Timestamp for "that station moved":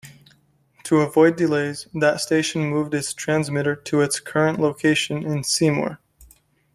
1.93-2.91